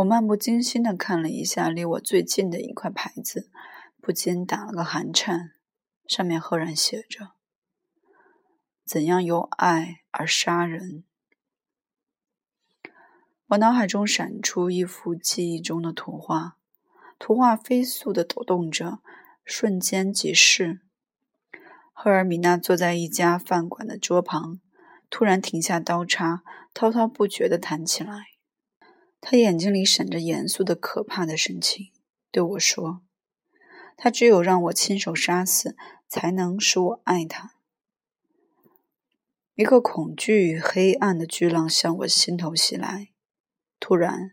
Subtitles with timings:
[0.00, 3.50] 我漫不经心地看了一下离我最近的一块牌子，
[4.00, 5.52] 不禁打了个寒颤，
[6.06, 7.32] 上面赫然写着
[8.86, 11.04] ：“怎样由爱而杀人。”
[13.48, 16.56] 我脑海中闪出一幅记忆中的图画，
[17.18, 19.00] 图画飞速地抖动着，
[19.44, 20.80] 瞬间即逝。
[21.92, 24.60] 赫尔米娜坐在一家饭馆的桌旁，
[25.10, 26.42] 突然停下刀叉，
[26.72, 28.28] 滔滔不绝地谈起来。
[29.20, 31.92] 他眼睛里闪着严肃的、可怕的神情，
[32.30, 33.02] 对我说
[33.96, 35.76] ：“他只有让我亲手杀死，
[36.08, 37.52] 才能使我爱他。”
[39.54, 43.10] 一个恐惧与黑暗的巨浪向我心头袭来，
[43.78, 44.30] 突然，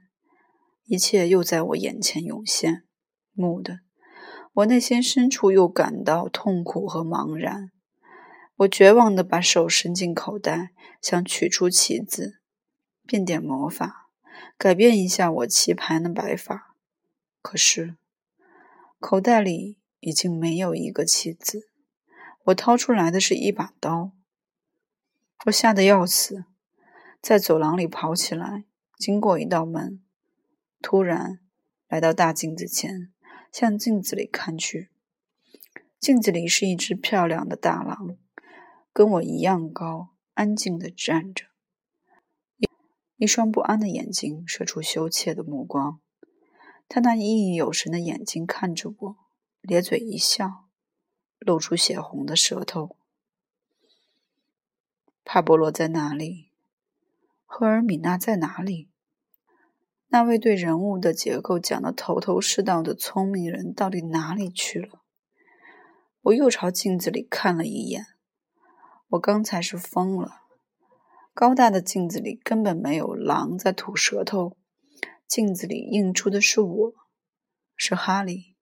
[0.86, 2.86] 一切又在我眼前涌现。
[3.36, 3.82] 蓦地，
[4.54, 7.72] 我内心深处又感到痛苦和茫然。
[8.60, 12.40] 我绝望地把手伸进口袋，想取出棋子，
[13.06, 14.07] 变点魔法。
[14.58, 16.76] 改变一下我棋盘的摆法，
[17.44, 17.96] 可是
[19.00, 21.70] 口袋里已经没有一个棋子。
[22.46, 24.14] 我掏出来的是一把刀，
[25.46, 26.46] 我吓得要死，
[27.22, 28.64] 在走廊里跑起来，
[28.98, 30.02] 经过一道门，
[30.82, 31.40] 突然
[31.88, 33.14] 来到大镜子前，
[33.52, 34.90] 向镜子里看去。
[36.00, 38.18] 镜子里是一只漂亮的大狼，
[38.92, 41.46] 跟我一样高，安静地站着。
[43.18, 46.00] 一双不安的眼睛射出羞怯的目光，
[46.88, 49.16] 他那熠熠有神的眼睛看着我，
[49.62, 50.66] 咧嘴一笑，
[51.40, 52.96] 露出血红的舌头。
[55.26, 56.52] 帕波罗在哪里？
[57.46, 58.90] 赫尔米娜在哪里？
[60.10, 65.02] 那位对人物的结构讲得头头是道的聪明人到底哪里去了？
[66.22, 68.06] 我又朝镜子里看了一眼，
[69.10, 70.44] 我刚才是疯了。
[71.40, 74.58] 高大的镜子里根本没有狼在吐舌头，
[75.28, 76.94] 镜子里映出的是我，
[77.76, 78.56] 是哈利，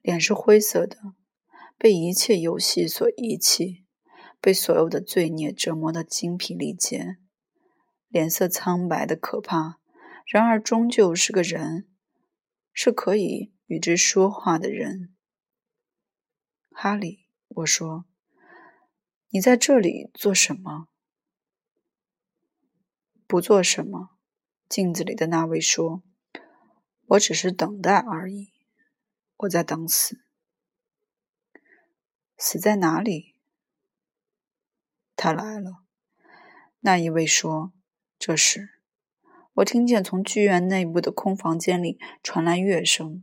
[0.00, 0.96] 脸是灰色的，
[1.76, 3.84] 被一切游戏所遗弃，
[4.40, 7.18] 被所有的罪孽折磨得精疲力竭，
[8.08, 9.78] 脸色苍白的可怕，
[10.24, 11.86] 然而终究是个人，
[12.72, 15.14] 是可以与之说话的人。
[16.70, 18.06] 哈利，我说，
[19.28, 20.88] 你在这里做什么？
[23.28, 24.12] 不做什么，
[24.70, 26.02] 镜子里的那位说
[27.08, 28.54] ：“我只是等待而已，
[29.36, 30.22] 我在等死。
[32.38, 33.34] 死在哪里？”
[35.14, 35.82] 他来了。
[36.80, 37.74] 那一位说
[38.18, 38.70] ：“这时，
[39.56, 43.22] 我听见从剧院内部的空房间里传来乐声，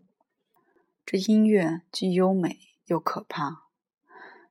[1.03, 3.63] 这音乐既优美又可怕。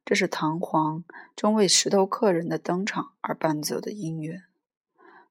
[0.04, 1.04] 这是唐皇
[1.36, 4.42] 中为石头客人的登场而伴奏的音乐。”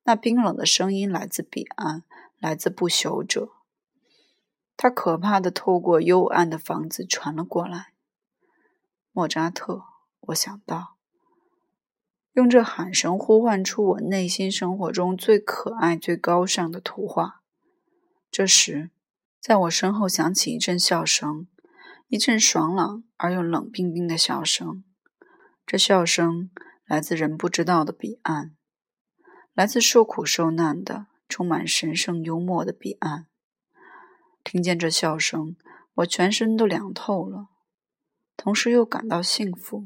[0.04, 2.04] 那冰冷的声音来自彼岸，
[2.40, 3.50] 来自不朽者。
[4.76, 7.94] 它可怕的透过幽暗的房子传了过来。
[9.12, 9.84] 莫扎特，
[10.22, 10.98] 我想到，
[12.34, 17.42] 用这喊声呼唤出我内心生活中最可爱、最高尚的图画。
[18.32, 18.90] 这时，
[19.40, 21.48] 在我身后响起一阵笑声，
[22.08, 24.84] 一阵爽朗而又冷冰冰的笑声。
[25.66, 26.50] 这笑声
[26.86, 28.56] 来自人不知道的彼岸。
[29.54, 33.28] 来自受苦受难的、充满神圣幽默的彼岸。
[34.44, 35.56] 听见这笑声，
[35.94, 37.50] 我全身都凉透了，
[38.36, 39.86] 同时又感到幸福。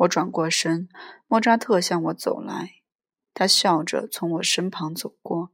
[0.00, 0.88] 我转过身，
[1.26, 2.82] 莫扎特向我走来，
[3.32, 5.50] 他笑着从我身旁走过，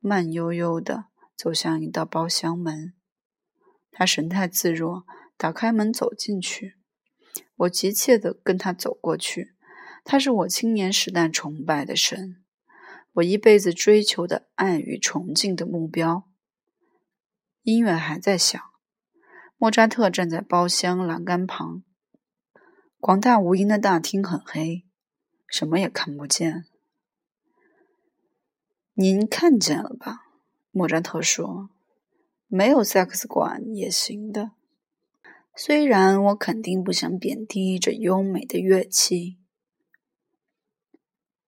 [0.00, 1.04] 慢悠悠地
[1.36, 2.94] 走向一道包厢门。
[3.92, 5.04] 他神态自若，
[5.36, 6.78] 打开门走进去。
[7.58, 9.53] 我急切地跟他走过去。
[10.04, 12.36] 他是我青年时代崇拜的神，
[13.14, 16.28] 我一辈子追求的爱与崇敬的目标。
[17.62, 18.60] 音乐还在响，
[19.56, 21.82] 莫扎特站在包厢栏杆旁。
[23.00, 24.84] 广大无垠的大厅很黑，
[25.46, 26.66] 什么也看不见。
[28.92, 30.26] 您看见了吧？
[30.70, 31.70] 莫扎特说
[32.46, 34.50] ：“没有萨克斯管也行的。
[35.56, 39.38] 虽然我肯定不想贬低这优美的乐器。”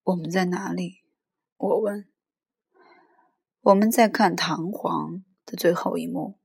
[0.06, 1.02] 我们在哪里？
[1.56, 2.06] 我问。
[3.60, 5.14] 我们在看《唐璜》
[5.44, 6.38] 的最后一幕。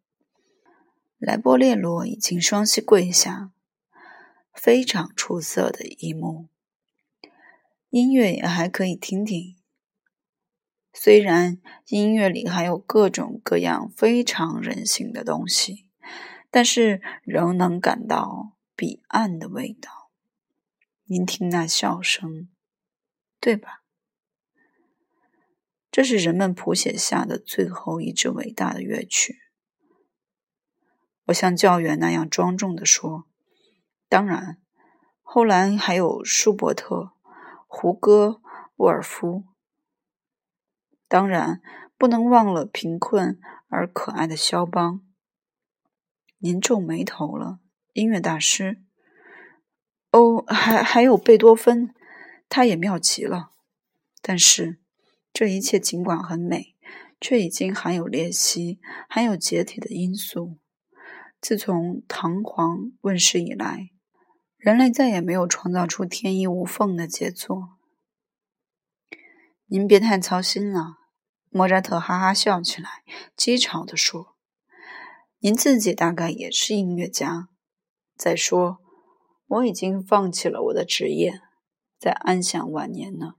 [1.20, 3.52] 莱波列罗已经双膝跪下，
[4.52, 6.48] 非常出色的一幕。
[7.92, 9.56] 音乐也还可以听听，
[10.92, 15.86] 虽然音乐里还有各种各样非常人性的东西，
[16.50, 20.10] 但是仍能感到彼岸的味道。
[21.04, 22.50] 您听那笑声。
[23.42, 23.82] 对吧？
[25.92, 29.42] 这是人们谱写下的最后一支伟大的乐曲。
[31.26, 33.26] 我像教员那样庄重地说
[34.08, 34.62] ：“当然，
[35.22, 37.12] 后来还有舒伯特、
[37.68, 38.42] 胡歌、
[38.78, 39.44] 沃尔夫。
[41.10, 41.62] 当然，
[41.98, 45.02] 不能忘了贫困而可爱的肖邦。”
[46.40, 47.60] 您皱眉头了，
[47.94, 48.82] 音乐大师。
[50.12, 51.94] 哦，还还有贝多芬，
[52.52, 53.52] 他也妙极了。
[54.22, 54.82] 但是，
[55.32, 56.76] 这一切尽管很美，
[57.22, 60.58] 却已经含有裂隙、含有解体的因素。
[61.40, 63.92] 自从唐璜问世以来，
[64.58, 67.78] 人类再也没有创造出天衣无缝的杰作。
[69.68, 70.98] 您别太操心了，
[71.50, 72.90] 莫扎特哈哈笑起来，
[73.38, 74.36] 讥嘲地说
[75.40, 77.48] ：“您自己大概也是音乐家。
[78.18, 78.80] 再说，
[79.48, 81.42] 我已经放弃了我的职业，
[82.02, 83.36] 在安享晚年呢。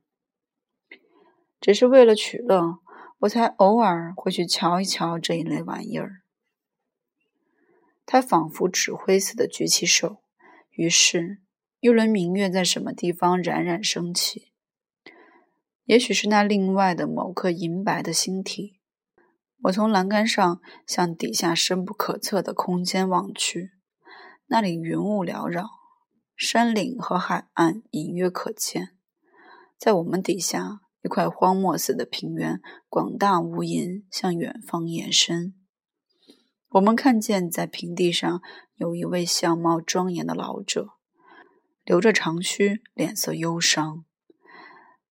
[1.60, 2.78] 只是为了取乐，
[3.18, 6.22] 我才偶尔会去瞧一瞧这一类玩意儿。”
[8.06, 10.22] 他仿佛指挥似的举起手，
[10.70, 11.42] 于是，
[11.80, 14.52] 一轮明月在什么地方冉冉升起。
[15.84, 18.78] 也许是那另外的某颗银白的星体。
[19.64, 23.72] 我从栏杆上向底下深不可测的空间望去，
[24.46, 25.68] 那里云雾缭绕，
[26.36, 28.96] 山岭和海岸隐约可见。
[29.78, 35.54] 在我们底下，一块荒漠似的平原，广大无垠，向远方延伸。
[36.70, 38.40] 我们看见，在平地上
[38.76, 40.94] 有一位相貌庄严的老者，
[41.84, 44.04] 留着长须，脸色忧伤，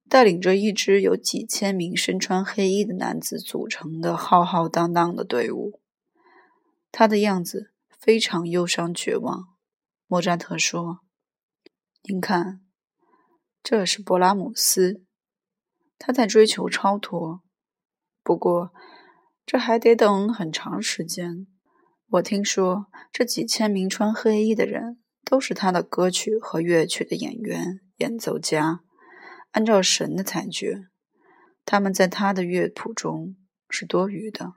[0.10, 5.80] 带领着一支由几千名身穿黑衣的男子组成的浩浩荡荡的队伍。
[6.92, 9.50] 他的样子非常忧伤绝望。
[10.08, 11.02] 莫扎特说
[12.12, 12.60] ：“您看，
[13.63, 15.06] 这是勃拉姆斯，
[15.98, 17.42] 他在追求超脱。
[18.22, 18.74] 不过，
[19.46, 21.48] 这还得等很长时间。”
[22.12, 28.81] 我听说，这几千名穿黑衣的人都是他的歌曲和乐曲的演员、演奏家。
[29.52, 30.90] 按照神的裁决，
[31.63, 33.38] 他们在他的乐谱中
[33.69, 34.56] 是多余的。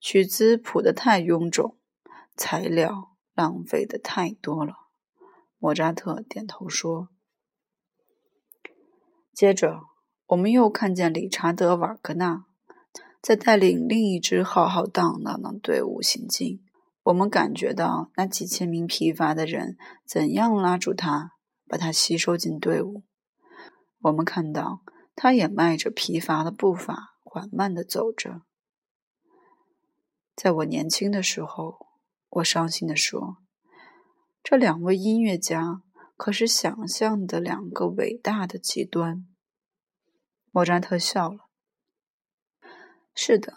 [0.00, 1.80] 曲子谱得太臃肿，
[2.36, 4.81] 材料浪费的太多了。
[5.62, 7.08] 莫扎特点头说。
[9.32, 9.82] 接着，
[10.26, 12.46] 我们又看见理查德·瓦格纳。
[13.20, 16.64] 在带领另一支浩浩荡荡的队伍行进，
[17.04, 21.34] 我们感觉到那几千名疲乏的人怎样拉住他，
[21.68, 23.04] 把他吸收进队伍。
[24.00, 24.82] 我们看到
[25.14, 28.42] 他也迈着疲乏的步伐，缓慢地走着。
[30.34, 31.86] 在我年轻的时候，
[32.30, 33.36] 我伤心地说
[34.42, 35.82] ：“这两位音乐家
[36.16, 39.26] 可是想象的两个伟大的极端。”
[40.50, 41.46] 莫扎特笑了。
[43.14, 43.54] 是的，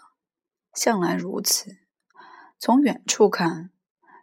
[0.72, 1.78] 向来如此。
[2.58, 3.70] 从远处看，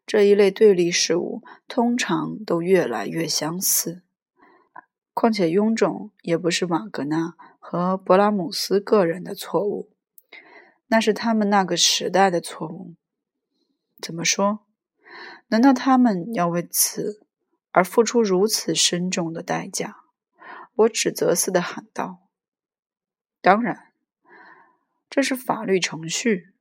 [0.05, 4.03] 这一类对立事物通常都越来越相似。
[5.13, 9.91] 况且，臃肿也不是瓦格纳和勃拉姆斯个人的错误，
[10.87, 12.95] 那是他们那个时代的错误。
[14.01, 14.65] 怎么说？
[15.47, 17.25] 难道他们要为此
[17.71, 19.97] 而付出如此深重的代价？
[20.75, 22.19] 我指责似的喊道
[23.41, 23.91] ：“当然。”
[25.09, 26.53] 这是法律程序。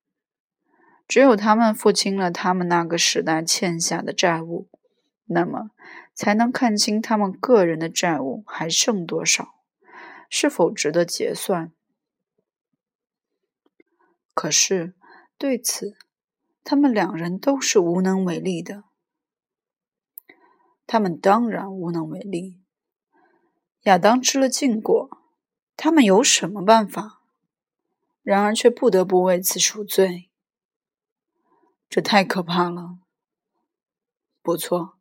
[1.09, 4.69] 只有他们付清了他们那个时代欠下的债务，
[5.25, 5.71] 那么
[6.15, 9.55] 才能看清他们个人的债务还剩多少，
[10.29, 11.73] 是否值得结算。
[14.35, 14.95] 可是
[15.38, 15.97] 对此，
[16.64, 18.85] 他们两人都是无能为力的。
[20.87, 22.61] 他们当然无能为力。
[23.83, 25.11] 亚当吃了禁果，
[25.76, 27.21] 他们有什么办法？
[28.23, 30.31] 然而，却不得不为此赎罪，
[31.88, 32.99] 这太可怕了。
[34.40, 34.99] 不错，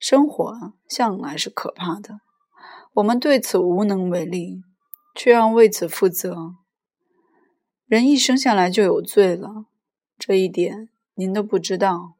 [0.00, 2.20] 生活向来是可怕的，
[2.94, 4.64] 我们对此无能为力，
[5.14, 6.56] 却要为此负责。
[7.86, 9.66] 人一生下来就有罪了，
[10.18, 12.16] 这一点您都不知道。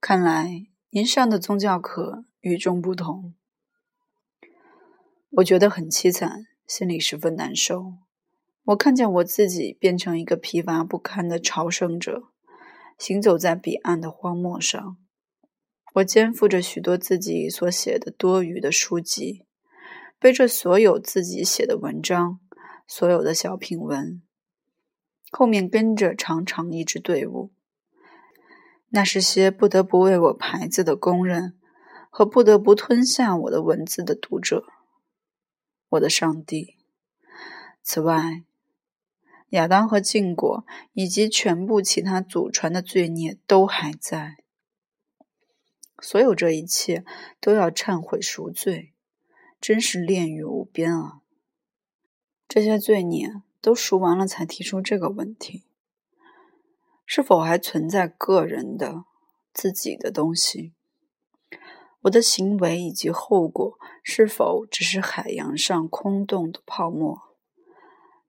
[0.00, 3.34] 看来您上的宗教课与众不同。
[5.30, 7.94] 我觉得很凄惨，心里十分难受。
[8.64, 12.24] 我看见我自己变成一个疲乏不堪的朝圣者，
[12.98, 14.96] 行走在彼岸的荒漠上。
[15.94, 19.44] 我肩负着许多自己所写的多余的书籍，
[20.18, 22.40] 背着所有自己写的文章，
[22.86, 24.22] 所有的小品文，
[25.34, 27.50] 后面跟着长长一支队伍。
[28.90, 31.58] 那是些不得不为我牌子的工人
[32.10, 34.66] 和不得不吞下我的文字的读者。
[35.88, 36.76] 我的上帝！
[37.82, 38.44] 此外，
[39.48, 44.36] 亚当和禁果以及全部其他祖传的罪孽都还在。
[46.00, 47.04] 所有这一切
[47.40, 48.92] 都要忏悔赎罪，
[49.58, 51.20] 真是炼狱无边啊！
[52.46, 55.62] 这些罪孽都赎完了，才提出这个问题：
[57.06, 59.04] 是否还存在个人的、
[59.54, 60.74] 自己的东西？
[62.02, 67.20] 我的行为以及后果是否只是海洋上空洞的泡沫？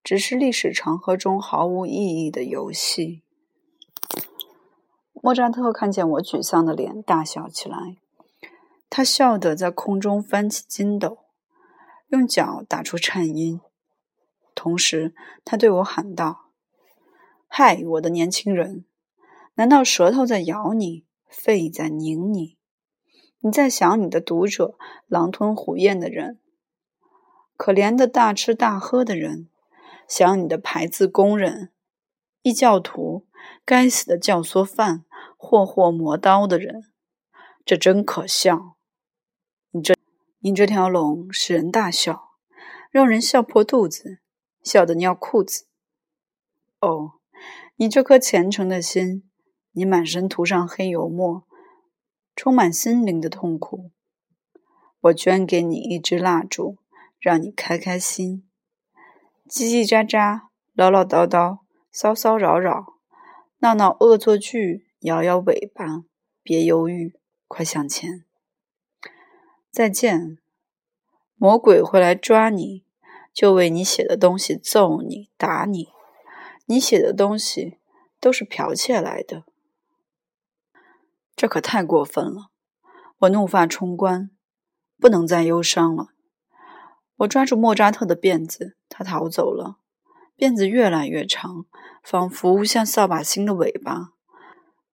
[0.04, 3.24] 只是历史长河中毫无意义的游戏。
[5.14, 7.98] 莫扎特看见我沮丧的脸，大笑起来。
[8.90, 11.18] 他笑得在空中翻起筋斗，
[12.10, 13.60] 用脚打出颤音，
[14.56, 16.52] 同时他对我喊道
[17.48, 18.86] ：“嗨，我的年轻人，
[19.56, 22.58] 难道舌头在咬你，肺在拧你？
[23.40, 24.76] 你在想你的读者，
[25.08, 26.40] 狼吞虎咽的人，
[27.58, 29.50] 可怜的大吃大喝的人。”
[30.06, 31.72] 想你的排字工人、
[32.42, 33.26] 异教徒、
[33.64, 35.06] 该死的教唆犯、
[35.38, 36.92] 霍霍磨刀的人，
[37.66, 38.76] 这真可笑！
[39.72, 39.96] 你这，
[40.40, 42.34] 你这条龙使人大笑，
[42.92, 44.20] 让人笑破肚子，
[44.64, 45.66] 笑得尿裤子。
[46.80, 47.20] 哦，
[47.76, 49.30] 你这颗虔诚的心，
[49.72, 51.46] 你满身涂上黑油墨，
[52.36, 53.92] 充满心灵的痛苦。
[55.02, 56.78] 我捐给你一支蜡烛，
[57.20, 58.48] 让你开开心。
[59.50, 61.60] 叽叽喳喳，唠唠叨叨，
[61.92, 62.86] 骚骚扰扰，
[63.60, 66.06] 闹闹恶作剧，摇摇尾巴，
[66.42, 68.24] 别犹豫，快向前。
[69.70, 70.38] 再见，
[71.36, 72.83] 魔鬼会来抓你，
[73.34, 75.90] 就为你写的东西揍你、打你。
[76.66, 77.80] 你写的东西
[78.22, 79.44] 都是剽窃来的，
[81.36, 82.52] 这可太过分了！
[83.18, 84.32] 我怒发冲冠，
[84.98, 86.10] 不能再忧伤了。
[87.18, 89.80] 我抓住莫扎特的辫子，他逃走了。
[90.38, 91.66] 辫子越来越长，
[92.02, 94.14] 仿佛像扫把星的尾巴。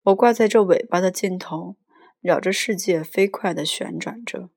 [0.02, 1.76] 我挂在这尾巴的尽头，
[2.20, 4.50] 绕着世界飞快地旋转着。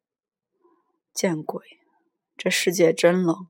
[1.13, 1.61] 见鬼！
[2.35, 3.47] 这世界真冷。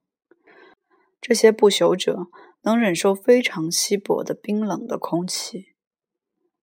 [1.25, 2.27] 这些不朽者
[2.63, 5.68] 能忍受非常稀薄的冰冷的空气。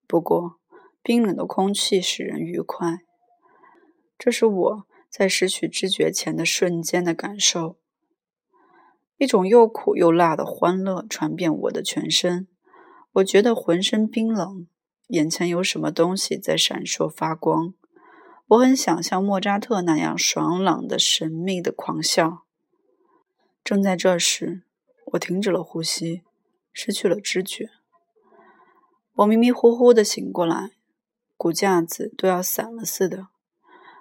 [0.07, 0.59] 不过，
[1.01, 2.99] 冰冷的空气使人愉快。
[4.19, 4.87] 这是我。
[5.09, 7.75] 在失去知觉前的瞬间的感受，
[9.17, 12.47] 一种又苦又辣的欢乐传遍我的全身。
[13.15, 14.67] 我觉得浑身冰冷，
[15.07, 17.73] 眼前有什么东西在闪烁发光。
[18.47, 22.45] 我很想像莫扎特那样爽朗的、神秘的狂笑。
[23.63, 24.63] 正在这时，
[25.13, 26.23] 我停止了呼吸，
[26.73, 27.69] 失去了知觉。
[29.13, 30.71] 我迷迷糊糊的醒过来，
[31.37, 33.27] 骨架子都要散了似的。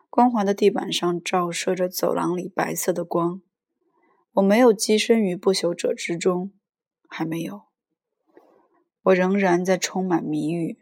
[0.09, 3.43] 光滑的地板上照射着走廊里白色的光。
[4.35, 6.52] 我没有跻身于不朽者之中，
[7.09, 7.62] 还没有。
[9.02, 10.79] 我仍然在充满谜语、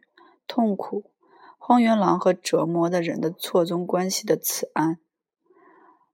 [0.47, 1.11] 痛苦、
[1.59, 4.99] 荒原狼和折磨的人的错综关系的此岸。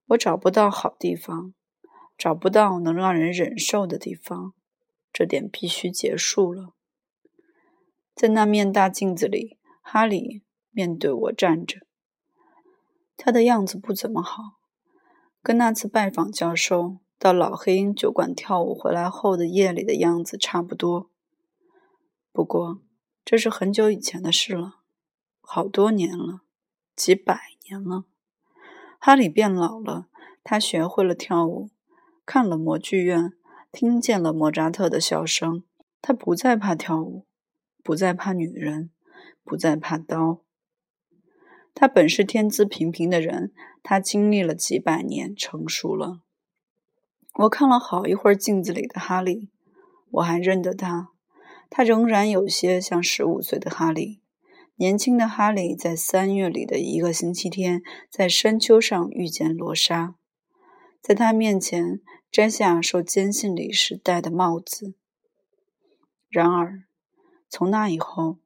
[0.08, 1.54] 我找不到好地方，
[2.16, 4.54] 找不到能让人忍受的地方。
[5.12, 6.74] 这点必须结束了。
[8.14, 11.80] 在那面大镜子里，哈里面对我站着。
[13.16, 14.58] 他的样子不怎么好，
[15.40, 21.10] 跟那次拜访教授到老黑鹰酒馆跳舞回来后的夜里的样子差不多。
[22.32, 22.80] 不过
[23.24, 24.80] 这是很久以前的事了，
[25.40, 26.40] 好多年了，
[26.96, 28.04] 几百年了。
[28.98, 30.08] 哈里变老了，
[30.42, 31.70] 他学会了跳舞，
[32.26, 33.32] 看了模剧院，
[33.70, 35.64] 听见了莫扎特的笑声。
[36.00, 37.24] 他不再怕跳舞，
[37.82, 38.90] 不再怕女人，
[39.42, 40.42] 不再怕刀。
[41.74, 43.52] 他本是天资平平的人，
[43.82, 46.20] 他经历了几百年，成熟了。
[47.34, 49.50] 我看了好一会儿镜子里的哈利，
[50.10, 51.08] 我还认得他，
[51.68, 54.20] 他仍然有些像十五岁的哈利。
[54.76, 60.14] 年轻的哈利在三月里的一个星期天，在山丘上遇见罗莎，
[61.04, 62.00] 在他面前
[62.32, 64.94] 摘下受坚信礼时戴的帽子。
[66.30, 66.84] 然而，
[67.50, 68.38] 从那以后，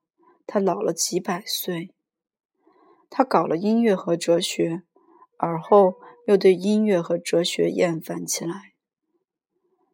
[0.44, 1.94] 他老了几百岁。
[3.08, 4.82] 他搞了音乐和哲学，
[5.36, 8.72] 而后又对音乐和哲学厌烦起来。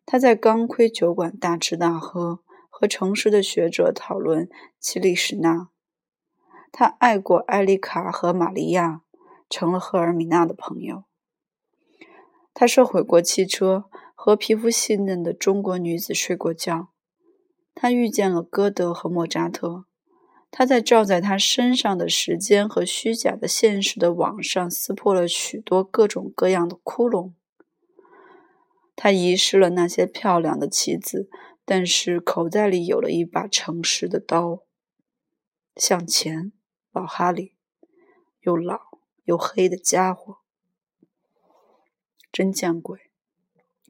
[0.06, 2.40] 他在钢盔酒馆大吃大喝，
[2.71, 4.49] 和诚实的学者讨论
[4.80, 5.68] 奇里什纳。
[6.73, 9.02] 他爱过艾丽卡和玛利亚，
[9.50, 11.04] 成了赫尔米娜的朋友。
[12.55, 13.85] 他收毁过汽车，
[14.15, 16.93] 和皮肤细嫩的中国女子睡过觉。
[17.75, 19.85] 他遇见了歌德和莫扎特。
[20.53, 27.33] 他在照在他身上的时间和虚假的现实的网上撕破了许多各种各样的窟窿。
[28.95, 31.29] 他遗失了那些漂亮的棋子，
[31.65, 34.63] 但是口袋里有了一把诚实的刀。
[35.75, 36.53] 向前，
[36.93, 37.57] 老哈里，
[38.43, 38.79] 又老
[39.25, 40.37] 又黑的家伙，
[42.35, 42.99] 真见鬼！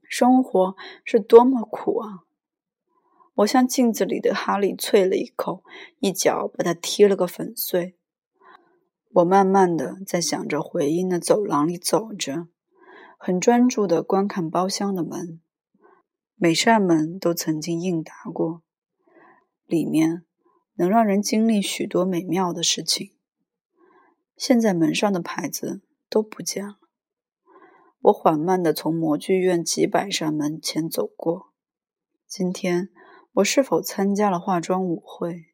[0.06, 2.24] 生活是多么苦啊！
[3.36, 5.64] 我向镜子里的哈利啐了一口，
[5.98, 7.96] 一脚把他踢了个粉碎。
[9.14, 12.48] 我慢慢的在想着回音的走廊里走着，
[13.16, 15.40] 很专注的观看包厢的门，
[16.34, 18.60] 每扇门都曾经应答过，
[19.64, 20.26] 里面。
[20.76, 23.12] 能让人经历许多美妙的事情。
[24.36, 26.78] 现在门上的牌子都不见了。
[28.04, 31.54] 我缓慢地从模具院几百扇门前走过。
[32.26, 32.90] 今天
[33.32, 35.46] 我是否参加了化妆舞会？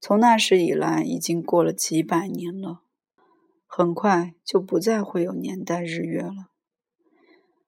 [0.00, 2.82] 从那时以来，已经过了几百年了。
[3.66, 6.50] 很快就不再会有年代日月了。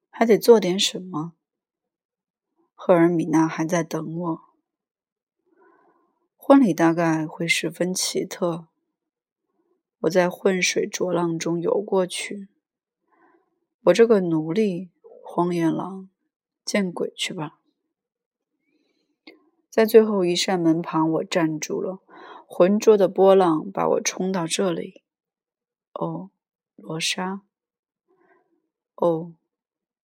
[0.08, 1.32] 还得做点什么。
[2.74, 4.40] 赫尔米娜还在等我。
[6.36, 8.68] 婚礼大概会十分奇特。
[10.02, 12.48] 我在浑水浊浪中游过去。
[13.84, 14.90] 我这个奴隶，
[15.24, 16.08] 荒野狼，
[16.64, 17.60] 见鬼去吧！
[19.70, 22.00] 在最后一扇门旁，我站住了。
[22.46, 25.04] 浑浊的波浪把我冲到这里。
[25.92, 26.30] 哦，
[26.76, 27.42] 罗莎。
[28.96, 29.34] 哦，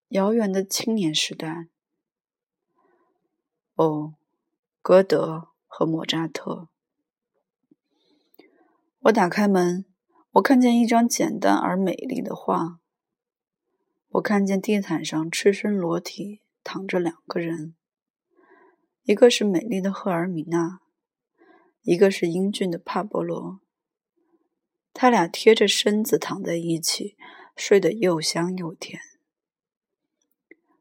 [0.08, 1.68] 遥远的青年时代。
[3.74, 4.14] 哦，
[4.82, 5.48] 歌德。
[5.76, 6.68] 和莫扎特。
[9.00, 9.84] 我打开门，
[10.34, 12.78] 我看见一张简单而美丽的画。
[14.14, 17.74] 我看见地毯上赤身裸体躺着两个人，
[19.02, 20.78] 一个是美丽的赫尔米娜，
[21.82, 23.58] 一个是英俊的帕波罗。
[24.92, 27.16] 他俩贴着身子躺在一起，
[27.56, 29.00] 睡得又香又甜。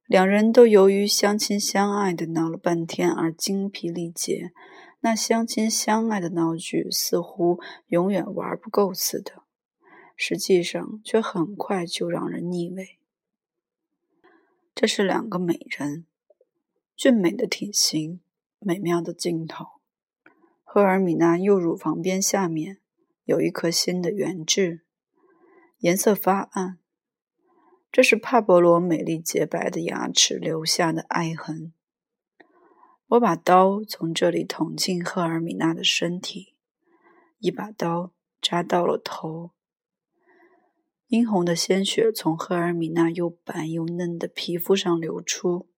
[0.06, 4.52] 两人都由于相亲相爱的闹了半天而精疲力竭。
[5.00, 9.44] 那相亲相爱的闹剧似乎永远玩不够似的，
[10.16, 13.00] 实际上却很快就让人腻味。
[14.76, 16.08] 这是两个美人，
[16.96, 18.22] 俊美的体型，
[18.58, 19.66] 美妙的镜头。
[20.64, 22.80] 赫尔米娜右乳房边下面
[23.26, 24.82] 有一颗新的圆痣，
[25.78, 26.80] 颜色发暗。
[27.92, 31.72] 这是帕博罗美丽洁白的牙齿留下的爱痕。
[33.10, 36.56] 我把刀从这里捅进赫尔米娜的身体，
[37.38, 39.52] 一把刀扎到了头。
[41.14, 45.70] 殷红的鲜血从赫尔米娜又白又嫩的皮肤上流出。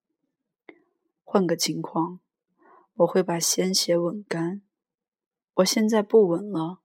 [1.26, 2.22] 换个情况，
[2.94, 4.62] 我会把鲜血吻干。
[5.56, 6.80] 我现在不吻了，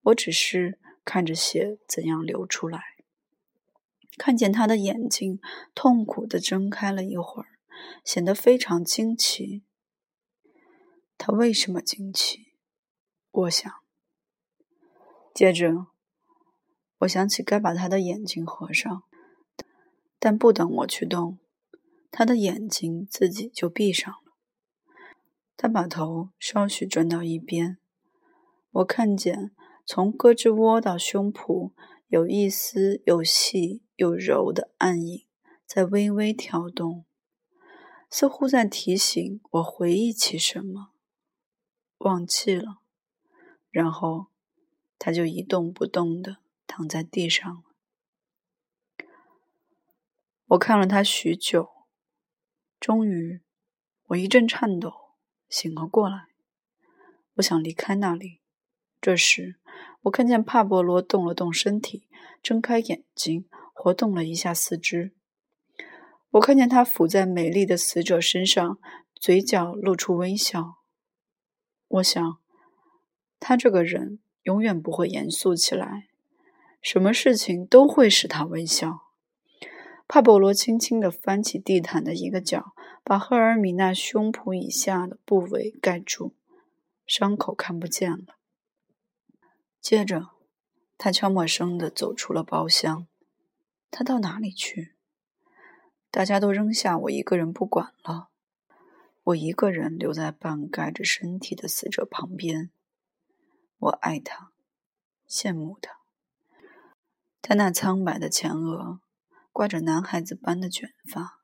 [0.00, 2.82] 我只是看着血怎样流出来，
[4.18, 5.38] 看见他的眼睛
[5.72, 7.60] 痛苦地睁开了一会儿。
[8.04, 9.62] 显得非常惊奇。
[11.16, 12.56] 他为什么惊奇？
[13.30, 13.72] 我想。
[15.32, 15.91] 接着，
[17.02, 19.02] 我想起该把他的眼睛合上，
[20.18, 21.38] 但不等我去动，
[22.12, 24.32] 他的眼睛自己就闭上了。
[25.56, 27.78] 他把头稍许转到一边，
[28.70, 29.50] 我看见
[29.84, 31.72] 从胳肢窝到胸脯
[32.06, 35.24] 有一丝又细又柔的暗影
[35.66, 37.04] 在微微跳动。
[38.08, 40.90] 似乎在提醒我回忆起什么，
[41.98, 42.82] 忘记了，
[43.70, 44.26] 然后
[44.98, 46.36] 他就一动不动的
[46.72, 47.62] 躺在地上。
[50.46, 51.68] 我看了他许久，
[52.80, 53.42] 终于，
[54.06, 54.90] 我一阵颤抖，
[55.50, 56.28] 醒了过来。
[57.34, 58.40] 我想离开那里，
[59.02, 59.56] 这时
[60.04, 62.08] 我看见帕博罗动了动身体，
[62.42, 65.12] 睁开眼睛，活动了一下四肢。
[66.30, 68.78] 我看见他伏在美丽的死者身上，
[69.14, 70.78] 嘴角露出微笑。
[71.88, 72.40] 我想，
[73.38, 76.08] 他这个人永远不会严肃起来，
[76.82, 79.12] 什么事情都会使他微笑。
[80.08, 86.34] 帕波罗轻轻地翻起地毯的一个角，把赫尔米娜胸脯以下的部位盖住，
[87.06, 88.36] 伤口看不见了。
[89.80, 90.30] 接着，
[90.98, 93.06] 他悄默声地走出了包厢。
[93.90, 94.94] 他到哪里去？
[96.10, 98.28] 大家都扔下我一个人不管了，
[99.22, 102.70] 我一个人留在半盖着身体的死者旁边。
[103.78, 104.52] 我爱他，
[105.26, 106.01] 羡慕他。
[107.42, 109.00] 他那苍白的前额
[109.50, 111.40] 挂着男孩子般的卷发，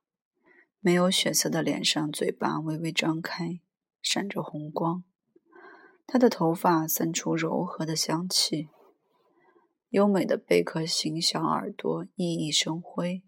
[0.78, 3.60] 没有血色的脸上，嘴巴微微张开，
[4.00, 5.02] 闪着红光。
[6.06, 8.68] 他的头发散出柔和的香气，
[9.90, 13.24] 优美的贝壳形小耳朵熠熠生辉。